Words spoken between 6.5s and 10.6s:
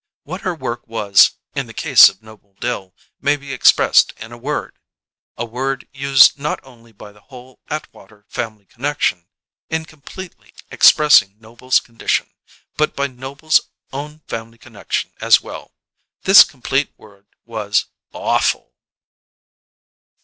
only by the whole Atwater family connection, in completely